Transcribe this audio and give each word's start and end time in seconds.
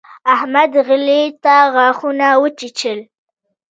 احمد، 0.33 0.71
علي 0.87 1.21
ته 1.43 1.55
غاښونه 1.73 2.27
وچيچل. 2.41 2.99